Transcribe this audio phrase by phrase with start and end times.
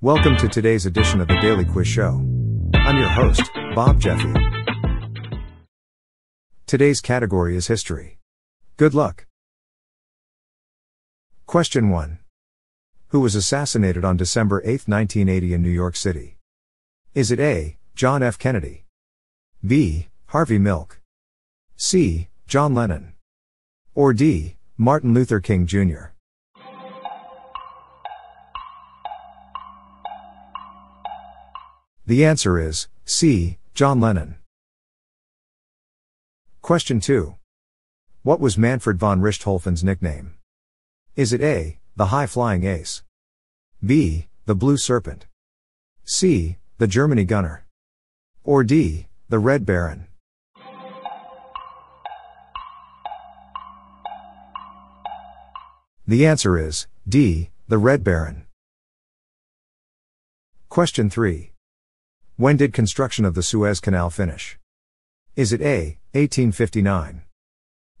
[0.00, 2.24] Welcome to today's edition of the Daily Quiz Show.
[2.72, 3.42] I'm your host,
[3.74, 4.32] Bob Jeffy.
[6.66, 8.20] Today's category is history.
[8.76, 9.26] Good luck.
[11.46, 12.20] Question 1.
[13.08, 16.36] Who was assassinated on December 8, 1980 in New York City?
[17.12, 17.76] Is it A.
[17.96, 18.38] John F.
[18.38, 18.84] Kennedy?
[19.66, 20.06] B.
[20.26, 21.00] Harvey Milk?
[21.74, 22.28] C.
[22.46, 23.14] John Lennon?
[23.96, 24.54] Or D.
[24.76, 26.12] Martin Luther King Jr.?
[32.08, 33.58] The answer is C.
[33.74, 34.36] John Lennon.
[36.62, 37.34] Question 2.
[38.22, 40.32] What was Manfred von Richthofen's nickname?
[41.16, 41.80] Is it A.
[41.96, 43.02] The High Flying Ace?
[43.84, 44.28] B.
[44.46, 45.26] The Blue Serpent?
[46.02, 46.56] C.
[46.78, 47.66] The Germany Gunner?
[48.42, 49.08] Or D.
[49.28, 50.06] The Red Baron?
[56.06, 57.50] The answer is D.
[57.68, 58.46] The Red Baron.
[60.70, 61.52] Question 3.
[62.38, 64.60] When did construction of the Suez Canal finish?
[65.34, 67.22] Is it A, 1859?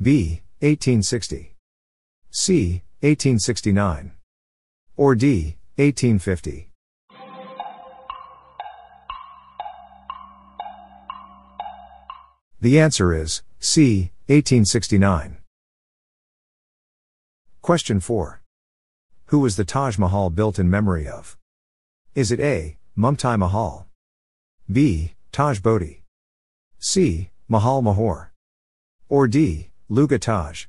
[0.00, 1.54] B, 1860?
[2.30, 4.12] C, 1869?
[4.96, 6.70] Or D, 1850?
[12.62, 15.36] The answer is C, 1869.
[17.60, 18.40] Question 4.
[19.26, 21.36] Who was the Taj Mahal built in memory of?
[22.14, 23.88] Is it A, Mumtaz Mahal?
[24.72, 25.12] B.
[25.32, 26.02] Taj Bodhi.
[26.78, 27.30] C.
[27.46, 28.28] Mahal Mahor.
[29.10, 29.68] Or D.
[29.90, 30.66] Luga Taj.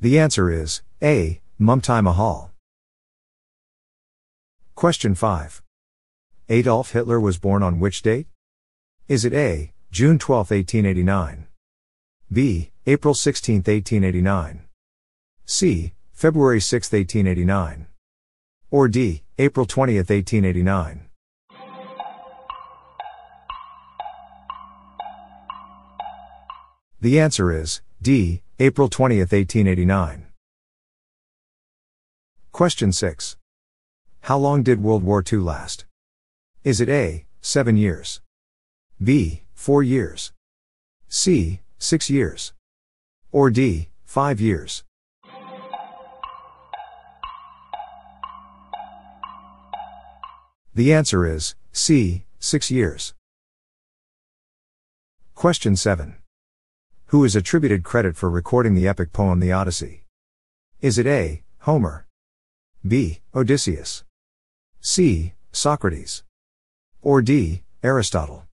[0.00, 1.40] The answer is A.
[1.60, 2.52] Mumtaz Mahal.
[4.76, 5.62] Question 5.
[6.48, 8.26] Adolf Hitler was born on which date?
[9.08, 9.72] Is it A.
[9.90, 11.46] June 12, 1889?
[12.30, 12.70] B.
[12.86, 14.66] April 16, 1889?
[15.46, 15.94] C.
[16.12, 17.86] February 6, 1889?
[18.74, 21.06] Or D, April 20, 1889.
[27.00, 30.26] The answer is D, April 20, 1889.
[32.50, 33.36] Question 6.
[34.22, 35.84] How long did World War II last?
[36.64, 38.22] Is it A, 7 years?
[39.00, 40.32] B, 4 years?
[41.08, 42.52] C, 6 years?
[43.30, 44.82] Or D, 5 years?
[50.76, 53.14] The answer is C, 6 years.
[55.36, 56.16] Question 7.
[57.06, 60.02] Who is attributed credit for recording the epic poem The Odyssey?
[60.80, 62.06] Is it A, Homer?
[62.84, 64.02] B, Odysseus?
[64.80, 66.24] C, Socrates?
[67.02, 68.44] Or D, Aristotle?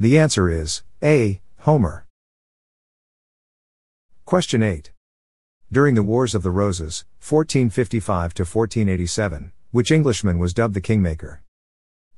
[0.00, 2.06] The answer is A, Homer.
[4.24, 4.90] Question 8.
[5.74, 11.42] During the Wars of the Roses, 1455 to 1487, which Englishman was dubbed the Kingmaker?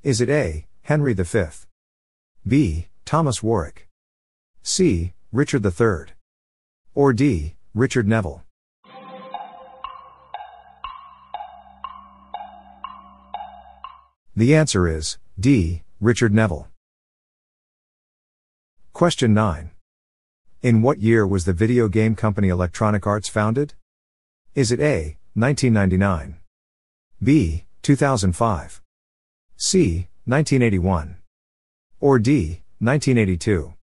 [0.03, 0.67] Is it A.
[0.83, 1.45] Henry V?
[2.47, 2.89] B.
[3.07, 3.89] Thomas Warwick?
[4.63, 5.15] C.
[5.33, 6.13] Richard III?
[6.95, 7.55] Or D.
[7.73, 8.45] Richard Neville?
[14.37, 15.83] The answer is D.
[15.99, 16.69] Richard Neville.
[18.93, 19.71] Question 9.
[20.67, 23.75] In what year was the video game company Electronic Arts founded?
[24.57, 26.41] Is it A, 1999?
[27.23, 28.83] B, 2005?
[29.57, 31.19] C, 1981?
[32.01, 33.75] Or D, 1982?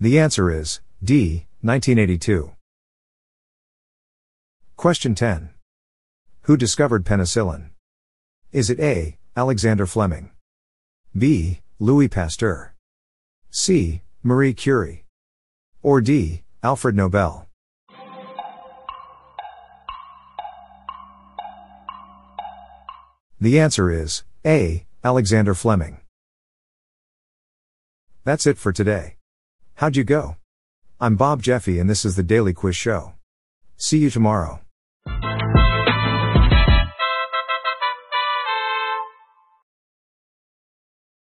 [0.00, 2.50] The answer is D, 1982.
[4.74, 5.50] Question 10.
[6.40, 7.70] Who discovered penicillin?
[8.50, 10.32] Is it A, Alexander Fleming?
[11.18, 11.60] B.
[11.80, 12.74] Louis Pasteur.
[13.50, 14.02] C.
[14.22, 15.04] Marie Curie.
[15.82, 16.42] Or D.
[16.62, 17.48] Alfred Nobel.
[23.40, 24.86] The answer is A.
[25.02, 25.98] Alexander Fleming.
[28.24, 29.16] That's it for today.
[29.76, 30.36] How'd you go?
[31.00, 33.14] I'm Bob Jeffy and this is the Daily Quiz Show.
[33.76, 34.60] See you tomorrow.